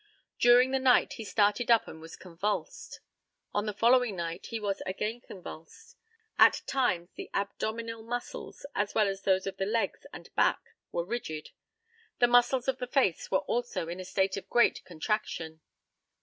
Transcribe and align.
During 0.39 0.71
the 0.71 0.79
night 0.79 1.13
he 1.13 1.23
started 1.23 1.69
up 1.69 1.87
and 1.87 2.01
was 2.01 2.15
convulsed. 2.15 3.01
On 3.53 3.67
the 3.67 3.71
following 3.73 4.15
night 4.15 4.47
he 4.47 4.59
was 4.59 4.81
again 4.87 5.21
convulsed. 5.21 5.95
At 6.39 6.63
times 6.65 7.09
the 7.13 7.29
abdominal 7.35 8.01
muscles, 8.01 8.65
as 8.73 8.95
well 8.95 9.07
as 9.07 9.21
those 9.21 9.45
of 9.45 9.57
the 9.57 9.67
legs 9.67 10.07
and 10.11 10.33
back, 10.33 10.73
were 10.91 11.05
rigid; 11.05 11.51
the 12.17 12.25
muscles 12.25 12.67
of 12.67 12.79
the 12.79 12.87
face 12.87 13.29
were 13.29 13.45
also 13.45 13.87
in 13.89 13.99
a 13.99 14.03
state 14.03 14.37
of 14.37 14.49
great 14.49 14.83
contraction. 14.85 15.61